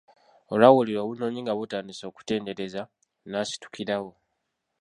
Olwawulira 0.51 0.99
obunyonyi 1.01 1.39
nga 1.43 1.53
butandise 1.59 2.03
okutendereza, 2.07 2.81
n'asitukirawo. 3.29 4.11